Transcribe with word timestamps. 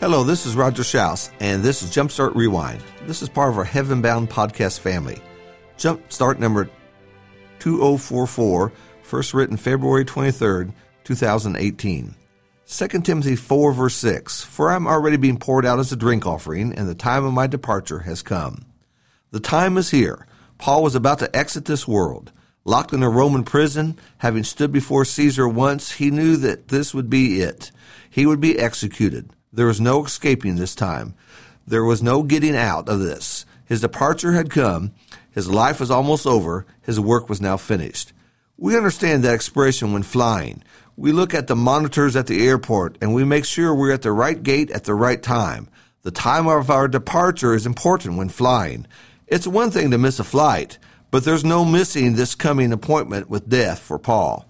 Hello, 0.00 0.24
this 0.24 0.46
is 0.46 0.56
Roger 0.56 0.82
Shouse, 0.82 1.30
and 1.40 1.62
this 1.62 1.82
is 1.82 1.90
Jumpstart 1.90 2.34
Rewind. 2.34 2.82
This 3.04 3.20
is 3.20 3.28
part 3.28 3.50
of 3.50 3.58
our 3.58 3.64
Heaven 3.64 4.00
Bound 4.00 4.30
podcast 4.30 4.78
family. 4.78 5.20
Jumpstart 5.76 6.38
number 6.38 6.70
2044, 7.58 8.72
first 9.02 9.34
written 9.34 9.58
February 9.58 10.06
23rd, 10.06 10.72
2018. 11.04 12.14
2 12.66 12.88
Timothy 13.02 13.36
4, 13.36 13.72
verse 13.74 13.94
6 13.96 14.42
For 14.42 14.70
I 14.70 14.76
am 14.76 14.86
already 14.86 15.18
being 15.18 15.38
poured 15.38 15.66
out 15.66 15.78
as 15.78 15.92
a 15.92 15.96
drink 15.96 16.24
offering, 16.24 16.72
and 16.72 16.88
the 16.88 16.94
time 16.94 17.26
of 17.26 17.34
my 17.34 17.46
departure 17.46 17.98
has 17.98 18.22
come. 18.22 18.64
The 19.32 19.40
time 19.40 19.76
is 19.76 19.90
here. 19.90 20.26
Paul 20.56 20.82
was 20.82 20.94
about 20.94 21.18
to 21.18 21.36
exit 21.36 21.66
this 21.66 21.86
world. 21.86 22.32
Locked 22.64 22.94
in 22.94 23.02
a 23.02 23.10
Roman 23.10 23.44
prison, 23.44 23.98
having 24.16 24.44
stood 24.44 24.72
before 24.72 25.04
Caesar 25.04 25.46
once, 25.46 25.92
he 25.92 26.10
knew 26.10 26.38
that 26.38 26.68
this 26.68 26.94
would 26.94 27.10
be 27.10 27.42
it. 27.42 27.70
He 28.08 28.24
would 28.24 28.40
be 28.40 28.58
executed. 28.58 29.28
There 29.52 29.66
was 29.66 29.80
no 29.80 30.04
escaping 30.04 30.56
this 30.56 30.74
time. 30.74 31.14
There 31.66 31.84
was 31.84 32.02
no 32.02 32.22
getting 32.22 32.56
out 32.56 32.88
of 32.88 33.00
this. 33.00 33.44
His 33.64 33.80
departure 33.80 34.32
had 34.32 34.50
come. 34.50 34.92
His 35.32 35.48
life 35.48 35.80
was 35.80 35.90
almost 35.90 36.26
over. 36.26 36.66
His 36.82 37.00
work 37.00 37.28
was 37.28 37.40
now 37.40 37.56
finished. 37.56 38.12
We 38.56 38.76
understand 38.76 39.24
that 39.24 39.34
expression 39.34 39.92
when 39.92 40.02
flying. 40.02 40.62
We 40.96 41.12
look 41.12 41.34
at 41.34 41.46
the 41.46 41.56
monitors 41.56 42.14
at 42.14 42.26
the 42.26 42.46
airport 42.46 42.98
and 43.00 43.14
we 43.14 43.24
make 43.24 43.44
sure 43.44 43.74
we're 43.74 43.92
at 43.92 44.02
the 44.02 44.12
right 44.12 44.40
gate 44.40 44.70
at 44.70 44.84
the 44.84 44.94
right 44.94 45.22
time. 45.22 45.68
The 46.02 46.10
time 46.10 46.46
of 46.46 46.70
our 46.70 46.88
departure 46.88 47.54
is 47.54 47.66
important 47.66 48.18
when 48.18 48.28
flying. 48.28 48.86
It's 49.26 49.46
one 49.46 49.70
thing 49.70 49.90
to 49.90 49.98
miss 49.98 50.18
a 50.20 50.24
flight, 50.24 50.78
but 51.10 51.24
there's 51.24 51.44
no 51.44 51.64
missing 51.64 52.14
this 52.14 52.34
coming 52.34 52.72
appointment 52.72 53.30
with 53.30 53.48
death 53.48 53.80
for 53.80 53.98
Paul. 53.98 54.49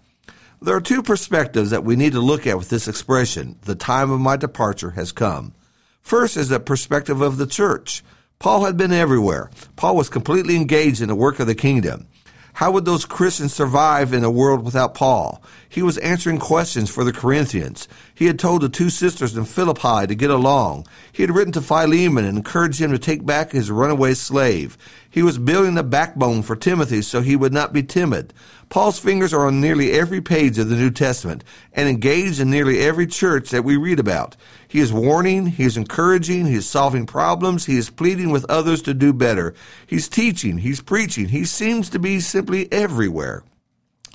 There 0.63 0.77
are 0.77 0.81
two 0.83 1.03
perspectives 1.03 1.71
that 1.71 1.85
we 1.85 1.97
need 1.97 2.13
to 2.13 2.21
look 2.21 2.47
at 2.47 2.59
with 2.59 2.69
this 2.69 2.87
expression, 2.87 3.59
the 3.63 3.75
time 3.75 4.11
of 4.11 4.21
my 4.21 4.37
departure 4.37 4.91
has 4.91 5.11
come. 5.11 5.55
First 6.03 6.37
is 6.37 6.51
the 6.51 6.61
perspective 6.61 7.23
of 7.23 7.39
the 7.39 7.47
church. 7.47 8.05
Paul 8.39 8.67
had 8.67 8.77
been 8.77 8.93
everywhere. 8.93 9.51
Paul 9.77 9.97
was 9.97 10.11
completely 10.11 10.57
engaged 10.57 11.01
in 11.01 11.09
the 11.09 11.15
work 11.15 11.41
of 11.41 11.47
the 11.47 11.55
kingdom. 11.55 12.09
How 12.53 12.73
would 12.73 12.85
those 12.85 13.07
Christians 13.07 13.55
survive 13.55 14.13
in 14.13 14.23
a 14.23 14.31
world 14.31 14.63
without 14.63 14.95
Paul? 14.95 15.43
He 15.67 15.81
was 15.81 15.97
answering 15.99 16.39
questions 16.39 16.91
for 16.91 17.05
the 17.05 17.13
Corinthians. 17.13 17.89
He 18.15 18.27
had 18.27 18.39
told 18.39 18.61
the 18.61 18.69
two 18.69 18.91
sisters 18.91 19.35
in 19.35 19.47
Philippi 19.47 20.07
to 20.07 20.15
get 20.15 20.31
along. 20.31 20.87
He 21.11 21.23
had 21.23 21.35
written 21.35 21.55
to 21.55 21.63
Philemon 21.63 22.27
and 22.27 22.37
encouraged 22.37 22.79
him 22.79 22.91
to 22.91 22.99
take 22.99 23.25
back 23.25 23.53
his 23.53 23.71
runaway 23.71 24.13
slave. 24.13 24.77
He 25.13 25.25
was 25.25 25.39
building 25.39 25.75
the 25.75 25.83
backbone 25.83 26.43
for 26.43 26.55
Timothy 26.55 27.03
so 27.03 27.21
he 27.21 27.35
would 27.35 27.53
not 27.53 27.73
be 27.73 27.83
timid. 27.83 28.33
Paul's 28.69 29.01
fingers 29.01 29.35
are 29.35 29.49
on 29.49 29.61
nearly 29.61 29.91
every 29.91 30.21
page 30.21 30.57
of 30.57 30.69
the 30.69 30.77
New 30.77 30.93
Testament 30.93 31.43
and 31.73 31.89
engaged 31.89 32.39
in 32.39 32.49
nearly 32.49 32.79
every 32.79 33.09
church 33.09 33.51
that 33.51 33.65
we 33.65 33.77
read 33.77 33.99
about. 33.99 34.37
He 34.69 34.79
is 34.79 34.93
warning, 34.93 35.47
he 35.47 35.65
is 35.65 35.77
encouraging, 35.77 36.47
he 36.47 36.55
is 36.55 36.69
solving 36.69 37.07
problems, 37.07 37.67
he 37.67 37.77
is 37.77 37.91
pleading 37.91 38.31
with 38.31 38.49
others 38.49 38.83
to 38.83 38.95
do 38.95 39.13
better. 39.13 39.53
He's 39.85 40.09
teaching, 40.09 40.59
he's 40.59 40.81
preaching, 40.81 41.29
he 41.29 41.45
seems 41.45 41.91
to 41.91 41.99
be 41.99 42.21
simply 42.21 42.73
everywhere. 42.73 43.43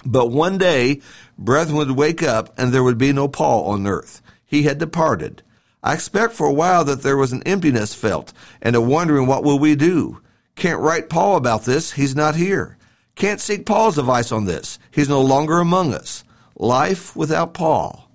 But 0.05 0.31
one 0.31 0.57
day, 0.57 1.01
brethren 1.37 1.75
would 1.75 1.91
wake 1.91 2.23
up 2.23 2.57
and 2.57 2.71
there 2.71 2.83
would 2.83 2.97
be 2.97 3.11
no 3.11 3.27
Paul 3.27 3.65
on 3.65 3.85
earth. 3.85 4.21
He 4.45 4.63
had 4.63 4.77
departed. 4.77 5.41
I 5.83 5.93
expect 5.93 6.33
for 6.33 6.47
a 6.47 6.53
while 6.53 6.85
that 6.85 7.01
there 7.01 7.17
was 7.17 7.33
an 7.33 7.43
emptiness 7.43 7.93
felt 7.93 8.31
and 8.61 8.75
a 8.75 8.81
wondering 8.81 9.27
what 9.27 9.43
will 9.43 9.59
we 9.59 9.75
do. 9.75 10.21
Can't 10.55 10.79
write 10.79 11.09
Paul 11.09 11.35
about 11.35 11.63
this. 11.65 11.93
He's 11.93 12.15
not 12.15 12.35
here. 12.35 12.77
Can't 13.15 13.41
seek 13.41 13.65
Paul's 13.65 13.97
advice 13.97 14.31
on 14.31 14.45
this. 14.45 14.79
He's 14.91 15.09
no 15.09 15.21
longer 15.21 15.59
among 15.59 15.93
us. 15.93 16.23
Life 16.57 17.15
without 17.15 17.53
Paul. 17.53 18.09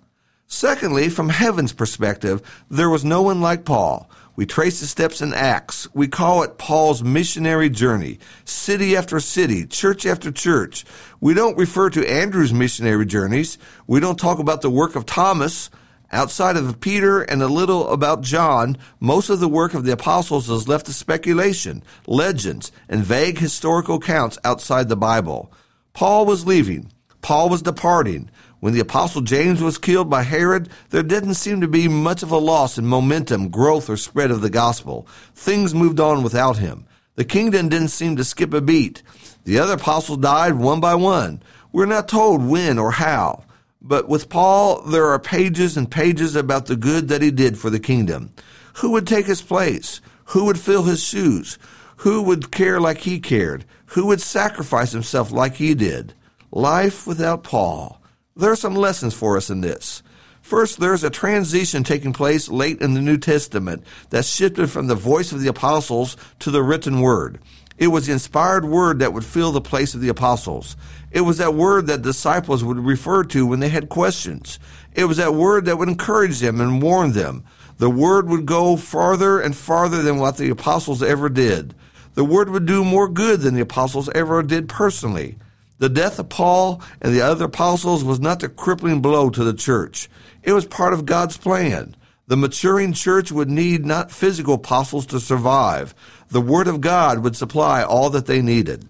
Secondly, 0.47 1.09
from 1.09 1.29
heaven's 1.29 1.73
perspective, 1.73 2.43
there 2.71 2.91
was 2.91 3.05
no 3.05 3.23
one 3.23 3.41
like 3.41 3.65
Paul. 3.65 4.11
We 4.37 4.47
trace 4.47 4.81
the 4.81 4.87
steps 4.87 5.21
in 5.21 5.35
Acts. 5.35 5.87
We 5.95 6.09
call 6.09 6.43
it 6.43 6.57
Paul's 6.57 7.03
missionary 7.03 7.69
journey. 7.69 8.19
City 8.45 8.97
after 8.97 9.21
city, 9.21 9.67
church 9.67 10.07
after 10.07 10.33
church. 10.33 10.85
We 11.21 11.35
don't 11.35 11.59
refer 11.59 11.91
to 11.91 12.11
Andrew's 12.11 12.53
missionary 12.53 13.07
journeys. 13.07 13.59
We 13.87 14.01
don't 14.01 14.19
talk 14.19 14.39
about 14.39 14.63
the 14.63 14.71
work 14.71 14.97
of 14.97 15.05
Thomas. 15.07 15.71
Outside 16.13 16.57
of 16.57 16.81
Peter 16.81 17.23
and 17.23 17.41
a 17.41 17.47
little 17.47 17.89
about 17.91 18.23
John, 18.23 18.77
most 18.99 19.31
of 19.31 19.39
the 19.39 19.49
work 19.49 19.75
of 19.75 19.85
the 19.85 19.93
apostles 19.93 20.51
is 20.51 20.67
left 20.67 20.87
to 20.87 20.93
speculation, 20.93 21.85
legends, 22.09 22.73
and 22.89 23.05
vague 23.05 23.39
historical 23.39 23.97
accounts 23.97 24.37
outside 24.43 24.89
the 24.89 24.97
Bible. 24.97 25.53
Paul 25.93 26.27
was 26.27 26.47
leaving. 26.47 26.91
Paul 27.23 27.49
was 27.49 27.63
departing. 27.63 28.29
When 28.59 28.75
the 28.75 28.81
apostle 28.81 29.23
James 29.23 29.63
was 29.63 29.79
killed 29.79 30.11
by 30.11 30.23
Herod, 30.23 30.69
there 30.91 31.05
didn't 31.05 31.35
seem 31.35 31.61
to 31.61 31.69
be 31.69 31.87
much 31.87 32.25
of 32.25 32.33
a 32.33 32.39
loss 32.39 32.77
in 32.77 32.87
momentum, 32.87 33.49
growth, 33.49 33.89
or 33.89 33.97
spread 33.97 34.33
of 34.33 34.41
the 34.41 34.51
gospel. 34.51 35.07
Things 35.35 35.75
moved 35.75 36.01
on 36.01 36.25
without 36.25 36.57
him. 36.57 36.87
The 37.15 37.25
kingdom 37.25 37.69
didn't 37.69 37.89
seem 37.89 38.17
to 38.17 38.25
skip 38.25 38.53
a 38.53 38.61
beat. 38.61 39.05
The 39.45 39.61
other 39.61 39.75
apostles 39.75 40.19
died 40.19 40.55
one 40.55 40.81
by 40.81 40.97
one. 40.97 41.43
We're 41.71 41.87
not 41.87 42.09
told 42.09 42.45
when 42.45 42.79
or 42.81 42.91
how. 42.91 43.45
But 43.83 44.09
with 44.09 44.29
Paul, 44.29 44.83
there 44.83 45.07
are 45.07 45.19
pages 45.19 45.77
and 45.77 45.91
pages 45.91 46.37
about 46.37 46.67
the 46.67 46.77
good 46.77 47.09
that 47.09 47.23
he 47.23 47.31
did 47.31 47.59
for 47.59 47.71
the 47.71 47.81
kingdom. 47.81 48.31
Who 48.75 48.91
would 48.93 49.07
take 49.07 49.27
his 49.27 49.43
place? 49.43 50.01
Who 50.27 50.45
would 50.45 50.59
fill 50.59 50.85
his 50.85 51.03
shoes? 51.03 51.59
Who 51.99 52.23
would 52.23 52.51
care 52.51 52.81
like 52.81 52.99
he 52.99 53.21
cared? 53.21 53.65
Who 53.87 54.07
would 54.07 54.21
sacrifice 54.21 54.93
himself 54.93 55.33
like 55.33 55.57
he 55.57 55.75
did? 55.75 56.15
Life 56.51 57.07
without 57.07 57.43
Paul. 57.43 58.01
There 58.37 58.51
are 58.51 58.57
some 58.57 58.75
lessons 58.75 59.15
for 59.15 59.37
us 59.37 59.51
in 59.51 59.61
this. 59.61 60.03
First, 60.41 60.81
there's 60.81 61.05
a 61.05 61.11
transition 61.11 61.85
taking 61.85 62.13
place 62.13 62.49
late 62.49 62.81
in 62.81 62.95
the 62.95 63.01
New 63.01 63.19
Testament 63.19 63.85
that 64.11 64.25
shifted 64.25 64.71
from 64.71 64.87
the 64.87 64.95
voice 64.95 65.33
of 65.33 65.41
the 65.41 65.49
apostles 65.49 66.17
to 66.41 66.51
the 66.51 66.63
written 66.63 67.01
word. 67.01 67.39
It 67.81 67.89
was 67.89 68.07
the 68.07 68.13
inspired 68.13 68.67
word 68.67 68.99
that 68.99 69.15
would 69.15 69.25
fill 69.25 69.53
the 69.53 69.61
place 69.63 69.95
of 69.95 70.03
the 70.03 70.11
apostles. 70.11 70.77
It 71.11 71.23
was 71.23 71.39
that 71.39 71.55
word 71.55 71.87
that 71.87 72.03
disciples 72.03 72.63
would 72.63 72.79
refer 72.79 73.25
to 73.25 73.47
when 73.47 73.61
they 73.61 73.71
had 73.71 73.89
questions. 73.89 74.59
It 74.95 75.07
was 75.07 75.17
that 75.17 75.35
word 75.35 75.65
that 75.65 75.79
would 75.79 75.89
encourage 75.89 76.41
them 76.41 76.61
and 76.61 76.83
warn 76.83 77.13
them. 77.13 77.43
The 77.79 77.89
word 77.89 78.29
would 78.29 78.45
go 78.45 78.77
farther 78.77 79.41
and 79.41 79.57
farther 79.57 80.03
than 80.03 80.19
what 80.19 80.37
the 80.37 80.51
apostles 80.51 81.03
ever 81.03 81.31
did. 81.31 81.75
The 82.13 82.25
word 82.25 82.51
would 82.51 82.67
do 82.67 82.85
more 82.85 83.09
good 83.09 83.41
than 83.41 83.55
the 83.55 83.63
apostles 83.63 84.11
ever 84.15 84.43
did 84.43 84.69
personally. 84.69 85.39
The 85.79 85.89
death 85.89 86.19
of 86.19 86.29
Paul 86.29 86.83
and 87.01 87.15
the 87.15 87.23
other 87.23 87.47
apostles 87.47 88.05
was 88.05 88.21
not 88.21 88.41
the 88.41 88.51
crippling 88.51 89.01
blow 89.01 89.31
to 89.31 89.43
the 89.43 89.55
church. 89.55 90.11
It 90.43 90.53
was 90.53 90.67
part 90.67 90.93
of 90.93 91.07
God's 91.07 91.39
plan. 91.39 91.97
The 92.31 92.37
maturing 92.37 92.93
church 92.93 93.33
would 93.33 93.51
need 93.51 93.85
not 93.85 94.13
physical 94.13 94.55
apostles 94.55 95.05
to 95.07 95.19
survive. 95.19 95.97
The 96.29 96.41
Word 96.41 96.69
of 96.69 96.81
God 96.81 97.25
would 97.25 97.35
supply 97.35 97.83
all 97.83 98.09
that 98.11 98.27
they 98.27 98.41
needed. 98.41 98.89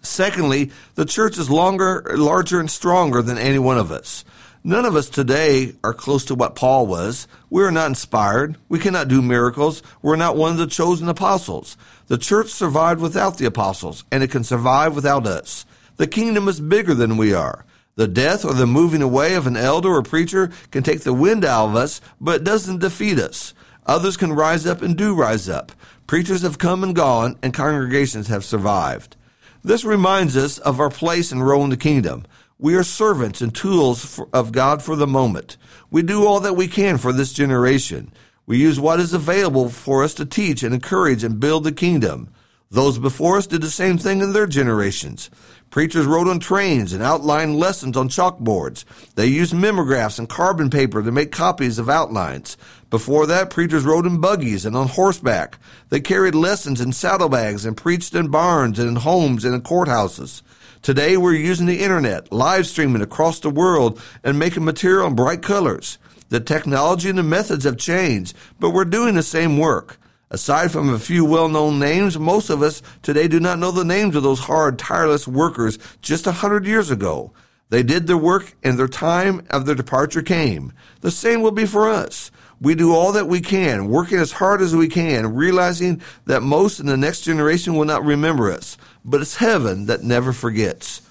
Secondly, 0.00 0.70
the 0.94 1.04
church 1.04 1.36
is 1.36 1.50
longer, 1.50 2.02
larger 2.16 2.58
and 2.58 2.70
stronger 2.70 3.20
than 3.20 3.36
any 3.36 3.58
one 3.58 3.76
of 3.76 3.92
us. 3.92 4.24
None 4.64 4.86
of 4.86 4.96
us 4.96 5.10
today 5.10 5.74
are 5.84 5.92
close 5.92 6.24
to 6.24 6.34
what 6.34 6.56
Paul 6.56 6.86
was. 6.86 7.28
We 7.50 7.62
are 7.62 7.70
not 7.70 7.88
inspired. 7.88 8.56
We 8.70 8.78
cannot 8.78 9.08
do 9.08 9.20
miracles. 9.20 9.82
We're 10.00 10.16
not 10.16 10.38
one 10.38 10.52
of 10.52 10.56
the 10.56 10.66
chosen 10.66 11.10
apostles. 11.10 11.76
The 12.06 12.16
church 12.16 12.48
survived 12.48 13.02
without 13.02 13.36
the 13.36 13.44
apostles, 13.44 14.02
and 14.10 14.22
it 14.22 14.30
can 14.30 14.44
survive 14.44 14.94
without 14.94 15.26
us. 15.26 15.66
The 15.98 16.06
kingdom 16.06 16.48
is 16.48 16.58
bigger 16.62 16.94
than 16.94 17.18
we 17.18 17.34
are. 17.34 17.66
The 17.96 18.06
death 18.06 18.44
or 18.44 18.52
the 18.52 18.66
moving 18.66 19.00
away 19.00 19.34
of 19.36 19.46
an 19.46 19.56
elder 19.56 19.88
or 19.88 20.02
preacher 20.02 20.50
can 20.70 20.82
take 20.82 21.00
the 21.00 21.14
wind 21.14 21.46
out 21.46 21.70
of 21.70 21.76
us, 21.76 22.02
but 22.20 22.42
it 22.42 22.44
doesn't 22.44 22.80
defeat 22.80 23.18
us. 23.18 23.54
Others 23.86 24.18
can 24.18 24.34
rise 24.34 24.66
up 24.66 24.82
and 24.82 24.98
do 24.98 25.14
rise 25.14 25.48
up. 25.48 25.72
Preachers 26.06 26.42
have 26.42 26.58
come 26.58 26.84
and 26.84 26.94
gone, 26.94 27.38
and 27.42 27.54
congregations 27.54 28.28
have 28.28 28.44
survived. 28.44 29.16
This 29.64 29.82
reminds 29.82 30.36
us 30.36 30.58
of 30.58 30.78
our 30.78 30.90
place 30.90 31.32
and 31.32 31.46
role 31.46 31.64
in 31.64 31.70
the 31.70 31.76
kingdom. 31.78 32.26
We 32.58 32.74
are 32.74 32.84
servants 32.84 33.40
and 33.40 33.54
tools 33.54 34.04
for, 34.04 34.28
of 34.30 34.52
God 34.52 34.82
for 34.82 34.94
the 34.94 35.06
moment. 35.06 35.56
We 35.90 36.02
do 36.02 36.26
all 36.26 36.40
that 36.40 36.54
we 36.54 36.68
can 36.68 36.98
for 36.98 37.14
this 37.14 37.32
generation. 37.32 38.12
We 38.44 38.58
use 38.58 38.78
what 38.78 39.00
is 39.00 39.14
available 39.14 39.70
for 39.70 40.04
us 40.04 40.12
to 40.14 40.26
teach 40.26 40.62
and 40.62 40.74
encourage 40.74 41.24
and 41.24 41.40
build 41.40 41.64
the 41.64 41.72
kingdom. 41.72 42.28
Those 42.70 42.98
before 42.98 43.36
us 43.36 43.46
did 43.46 43.62
the 43.62 43.70
same 43.70 43.96
thing 43.96 44.20
in 44.20 44.32
their 44.32 44.46
generations. 44.46 45.30
Preachers 45.70 46.06
rode 46.06 46.26
on 46.26 46.40
trains 46.40 46.92
and 46.92 47.02
outlined 47.02 47.56
lessons 47.56 47.96
on 47.96 48.08
chalkboards. 48.08 48.84
They 49.14 49.26
used 49.26 49.54
mimeographs 49.54 50.18
and 50.18 50.28
carbon 50.28 50.70
paper 50.70 51.02
to 51.02 51.12
make 51.12 51.30
copies 51.30 51.78
of 51.78 51.88
outlines. 51.88 52.56
Before 52.90 53.26
that, 53.26 53.50
preachers 53.50 53.84
rode 53.84 54.06
in 54.06 54.20
buggies 54.20 54.64
and 54.64 54.76
on 54.76 54.88
horseback. 54.88 55.58
They 55.90 56.00
carried 56.00 56.34
lessons 56.34 56.80
in 56.80 56.92
saddlebags 56.92 57.64
and 57.64 57.76
preached 57.76 58.14
in 58.14 58.28
barns 58.28 58.78
and 58.78 58.88
in 58.88 58.96
homes 58.96 59.44
and 59.44 59.54
in 59.54 59.60
courthouses. 59.60 60.42
Today, 60.82 61.16
we're 61.16 61.34
using 61.34 61.66
the 61.66 61.82
internet, 61.82 62.32
live 62.32 62.66
streaming 62.66 63.02
across 63.02 63.40
the 63.40 63.50
world, 63.50 64.00
and 64.24 64.38
making 64.38 64.64
material 64.64 65.06
in 65.06 65.14
bright 65.14 65.42
colors. 65.42 65.98
The 66.30 66.40
technology 66.40 67.08
and 67.08 67.18
the 67.18 67.22
methods 67.22 67.64
have 67.64 67.76
changed, 67.76 68.36
but 68.58 68.70
we're 68.70 68.84
doing 68.84 69.14
the 69.14 69.22
same 69.22 69.58
work. 69.58 69.98
Aside 70.28 70.72
from 70.72 70.92
a 70.92 70.98
few 70.98 71.24
well 71.24 71.48
known 71.48 71.78
names, 71.78 72.18
most 72.18 72.50
of 72.50 72.60
us 72.60 72.82
today 73.02 73.28
do 73.28 73.38
not 73.38 73.60
know 73.60 73.70
the 73.70 73.84
names 73.84 74.16
of 74.16 74.24
those 74.24 74.40
hard, 74.40 74.78
tireless 74.78 75.28
workers 75.28 75.78
just 76.02 76.26
a 76.26 76.32
hundred 76.32 76.66
years 76.66 76.90
ago. 76.90 77.32
They 77.68 77.84
did 77.84 78.06
their 78.06 78.16
work 78.16 78.56
and 78.62 78.76
their 78.76 78.88
time 78.88 79.46
of 79.50 79.66
their 79.66 79.74
departure 79.74 80.22
came. 80.22 80.72
The 81.00 81.12
same 81.12 81.42
will 81.42 81.52
be 81.52 81.66
for 81.66 81.88
us. 81.88 82.32
We 82.60 82.74
do 82.74 82.94
all 82.94 83.12
that 83.12 83.28
we 83.28 83.40
can, 83.40 83.88
working 83.88 84.18
as 84.18 84.32
hard 84.32 84.62
as 84.62 84.74
we 84.74 84.88
can, 84.88 85.34
realizing 85.34 86.00
that 86.24 86.42
most 86.42 86.80
in 86.80 86.86
the 86.86 86.96
next 86.96 87.20
generation 87.20 87.74
will 87.74 87.84
not 87.84 88.04
remember 88.04 88.50
us, 88.50 88.76
but 89.04 89.20
it's 89.20 89.36
heaven 89.36 89.86
that 89.86 90.02
never 90.02 90.32
forgets. 90.32 91.02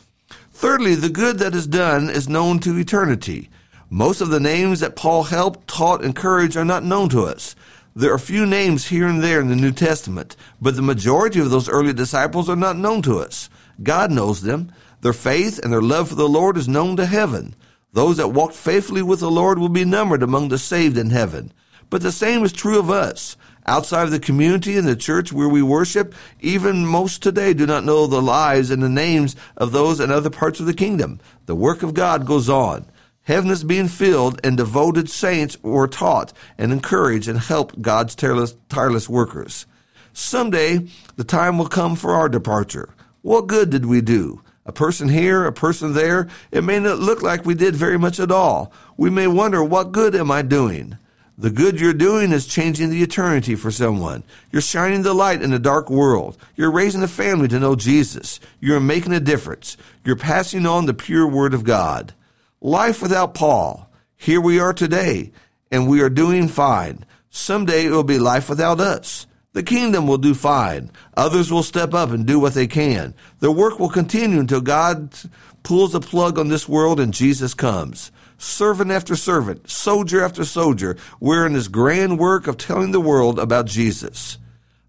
Thirdly, 0.52 0.96
the 0.96 1.10
good 1.10 1.40
that 1.40 1.54
is 1.54 1.68
done 1.68 2.10
is 2.10 2.28
known 2.28 2.60
to 2.60 2.78
eternity. 2.78 3.50
Most 3.90 4.22
of 4.22 4.30
the 4.30 4.40
names 4.40 4.80
that 4.80 4.96
Paul 4.96 5.24
helped, 5.24 5.68
taught, 5.68 6.04
encouraged 6.04 6.58
are 6.58 6.66
not 6.66 6.84
known 6.84 7.10
to 7.10 7.24
us. 7.24 7.56
There 7.98 8.12
are 8.12 8.20
few 8.20 8.46
names 8.46 8.88
here 8.88 9.08
and 9.08 9.24
there 9.24 9.40
in 9.40 9.48
the 9.48 9.56
New 9.56 9.72
Testament, 9.72 10.36
but 10.60 10.76
the 10.76 10.82
majority 10.82 11.40
of 11.40 11.50
those 11.50 11.70
early 11.70 11.94
disciples 11.94 12.50
are 12.50 12.56
not 12.58 12.76
known 12.76 13.02
to 13.04 13.20
us. 13.20 13.50
God 13.82 14.12
knows 14.12 14.42
them. 14.42 14.74
Their 15.00 15.14
faith 15.14 15.60
and 15.60 15.72
their 15.72 15.82
love 15.82 16.10
for 16.10 16.16
the 16.16 16.28
Lord 16.28 16.58
is 16.58 16.68
known 16.68 16.98
to 16.98 17.06
heaven. 17.06 17.56
Those 17.94 18.18
that 18.18 18.34
walked 18.34 18.56
faithfully 18.56 19.02
with 19.02 19.22
the 19.22 19.32
Lord 19.32 19.60
will 19.60 19.70
be 19.70 19.86
numbered 19.86 20.24
among 20.24 20.50
the 20.50 20.58
saved 20.58 20.98
in 20.98 21.12
heaven. 21.12 21.54
But 21.90 22.02
the 22.02 22.12
same 22.12 22.44
is 22.44 22.52
true 22.52 22.80
of 22.80 22.90
us. 22.90 23.38
Outside 23.66 24.04
of 24.04 24.12
the 24.12 24.20
community 24.20 24.78
and 24.78 24.86
the 24.86 24.98
church 24.98 25.32
where 25.32 25.48
we 25.48 25.62
worship, 25.62 26.14
even 26.42 26.86
most 26.86 27.24
today 27.24 27.54
do 27.54 27.66
not 27.66 27.86
know 27.86 28.08
the 28.08 28.22
lives 28.22 28.72
and 28.72 28.84
the 28.84 28.90
names 28.90 29.38
of 29.56 29.72
those 29.72 30.02
in 30.02 30.12
other 30.12 30.30
parts 30.30 30.60
of 30.60 30.66
the 30.66 30.74
kingdom. 30.74 31.22
The 31.46 31.56
work 31.56 31.82
of 31.82 31.94
God 31.94 32.26
goes 32.26 32.50
on. 32.50 32.88
Heaven 33.26 33.52
is 33.52 33.64
being 33.64 33.88
filled, 33.88 34.40
and 34.44 34.56
devoted 34.58 35.10
saints 35.10 35.62
were 35.62 35.88
taught 35.88 36.34
and 36.58 36.72
encouraged 36.72 37.28
and 37.28 37.40
helped 37.40 37.82
God's 37.82 38.16
tireless, 38.16 38.56
tireless 38.70 39.10
workers. 39.10 39.66
Someday, 40.14 40.88
the 41.16 41.24
time 41.24 41.58
will 41.58 41.68
come 41.68 41.96
for 41.96 42.14
our 42.14 42.30
departure. 42.30 42.94
What 43.22 43.48
good 43.48 43.70
did 43.70 43.86
we 43.86 44.02
do? 44.02 44.42
a 44.66 44.72
person 44.72 45.10
here, 45.10 45.46
a 45.46 45.54
person 45.54 45.94
there. 45.94 46.28
It 46.52 46.64
may 46.64 46.80
not 46.80 47.00
look 47.00 47.22
like 47.22 47.46
we 47.46 47.54
did 47.54 47.76
very 47.76 48.00
much 48.00 48.20
at 48.20 48.32
all. 48.32 48.72
We 48.98 49.10
may 49.10 49.28
wonder, 49.28 49.64
what 49.64 49.92
good 49.92 50.16
am 50.16 50.32
I 50.32 50.42
doing? 50.42 50.98
The 51.38 51.50
good 51.50 51.80
you're 51.80 51.94
doing 51.94 52.32
is 52.32 52.48
changing 52.48 52.90
the 52.90 53.04
eternity 53.04 53.56
for 53.56 53.70
someone. 53.70 54.24
You're 54.52 54.62
shining 54.62 55.04
the 55.04 55.14
light 55.14 55.42
in 55.42 55.52
a 55.52 55.60
dark 55.60 55.90
world. 55.90 56.38
You're 56.56 56.72
raising 56.72 57.04
a 57.04 57.08
family 57.08 57.48
to 57.50 57.60
know 57.60 57.76
Jesus. 57.76 58.40
You're 58.60 58.80
making 58.80 59.12
a 59.12 59.20
difference. 59.20 59.76
You're 60.06 60.16
passing 60.16 60.66
on 60.66 60.86
the 60.86 60.94
pure 60.94 61.28
word 61.28 61.54
of 61.54 61.66
God. 61.66 62.14
Life 62.66 63.04
without 63.04 63.36
Paul. 63.36 63.88
Here 64.18 64.42
we 64.42 64.60
are 64.60 64.74
today, 64.74 65.32
and 65.70 65.88
we 65.88 66.02
are 66.02 66.10
doing 66.10 66.48
fine. 66.48 67.06
Someday 67.30 67.86
it 67.86 67.92
will 67.92 68.04
be 68.04 68.18
life 68.18 68.50
without 68.50 68.80
us. 68.80 69.28
The 69.54 69.62
kingdom 69.62 70.08
will 70.08 70.18
do 70.18 70.34
fine. 70.34 70.90
Others 71.16 71.52
will 71.52 71.62
step 71.62 71.94
up 71.94 72.10
and 72.10 72.26
do 72.26 72.40
what 72.40 72.56
they 72.56 72.66
can. 72.66 73.14
Their 73.40 73.52
work 73.52 73.80
will 73.80 73.90
continue 73.90 74.40
until 74.40 74.62
God 74.62 75.14
pulls 75.62 75.92
the 75.92 76.00
plug 76.00 76.40
on 76.40 76.48
this 76.48 76.68
world 76.68 77.00
and 77.00 77.14
Jesus 77.14 77.54
comes. 77.54 78.12
Servant 78.40 78.90
after 78.90 79.16
servant, 79.16 79.70
soldier 79.70 80.26
after 80.26 80.44
soldier, 80.44 80.98
we're 81.20 81.46
in 81.46 81.54
this 81.54 81.68
grand 81.68 82.18
work 82.18 82.48
of 82.48 82.58
telling 82.58 82.94
the 82.94 83.00
world 83.00 83.38
about 83.38 83.68
Jesus. 83.68 84.40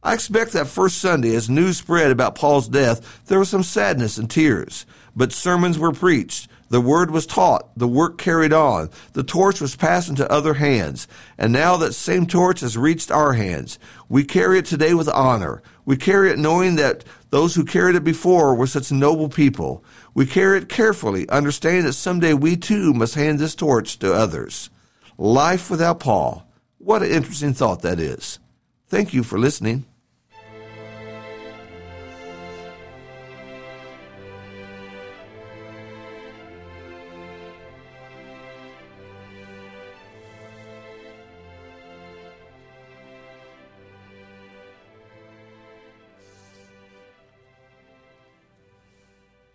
I 0.02 0.14
expect 0.14 0.52
that 0.52 0.66
first 0.66 0.96
Sunday, 0.96 1.34
as 1.34 1.50
news 1.50 1.76
spread 1.76 2.10
about 2.10 2.36
Paul's 2.36 2.68
death, 2.68 3.24
there 3.26 3.38
was 3.38 3.50
some 3.50 3.62
sadness 3.62 4.16
and 4.16 4.30
tears. 4.30 4.86
But 5.14 5.32
sermons 5.32 5.78
were 5.78 5.92
preached. 5.92 6.48
The 6.68 6.80
word 6.80 7.12
was 7.12 7.26
taught, 7.26 7.70
the 7.78 7.86
work 7.86 8.18
carried 8.18 8.52
on, 8.52 8.90
the 9.12 9.22
torch 9.22 9.60
was 9.60 9.76
passed 9.76 10.08
into 10.08 10.30
other 10.30 10.54
hands, 10.54 11.06
and 11.38 11.52
now 11.52 11.76
that 11.76 11.92
same 11.92 12.26
torch 12.26 12.60
has 12.60 12.76
reached 12.76 13.10
our 13.10 13.34
hands. 13.34 13.78
We 14.08 14.24
carry 14.24 14.58
it 14.58 14.66
today 14.66 14.92
with 14.92 15.08
honor. 15.08 15.62
We 15.84 15.96
carry 15.96 16.30
it 16.30 16.38
knowing 16.38 16.76
that 16.76 17.04
those 17.30 17.54
who 17.54 17.64
carried 17.64 17.94
it 17.94 18.02
before 18.02 18.54
were 18.54 18.66
such 18.66 18.90
noble 18.90 19.28
people. 19.28 19.84
We 20.14 20.26
carry 20.26 20.58
it 20.58 20.68
carefully, 20.68 21.28
understanding 21.28 21.84
that 21.84 21.92
someday 21.92 22.34
we 22.34 22.56
too 22.56 22.92
must 22.92 23.14
hand 23.14 23.38
this 23.38 23.54
torch 23.54 23.98
to 24.00 24.12
others. 24.12 24.68
Life 25.18 25.70
without 25.70 26.00
Paul. 26.00 26.48
What 26.78 27.02
an 27.02 27.10
interesting 27.10 27.54
thought 27.54 27.82
that 27.82 28.00
is. 28.00 28.38
Thank 28.88 29.14
you 29.14 29.22
for 29.22 29.38
listening. 29.38 29.86